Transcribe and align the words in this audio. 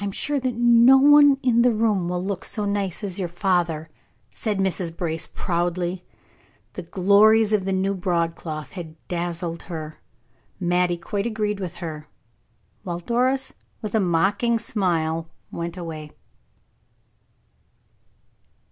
"I 0.00 0.02
am 0.02 0.10
sure 0.10 0.40
that 0.40 0.56
no 0.56 0.98
one 0.98 1.38
in 1.44 1.62
the 1.62 1.72
room 1.72 2.08
will 2.08 2.24
look 2.24 2.44
so 2.44 2.64
nice 2.64 3.04
as 3.04 3.20
your 3.20 3.28
father," 3.28 3.88
said 4.30 4.58
Mrs. 4.58 4.96
Brace, 4.96 5.28
proudly; 5.32 6.04
the 6.72 6.82
glories 6.82 7.52
of 7.52 7.64
the 7.64 7.72
new 7.72 7.94
broadcloth 7.94 8.72
had 8.72 8.96
dazzled 9.06 9.62
her. 9.70 9.98
Mattie 10.58 10.98
quite 10.98 11.24
agreed 11.24 11.60
with 11.60 11.76
her, 11.76 12.08
while 12.82 12.98
Doris, 12.98 13.52
with 13.80 13.94
a 13.94 14.00
mocking 14.00 14.58
smile, 14.58 15.30
went 15.52 15.76
away. 15.76 16.10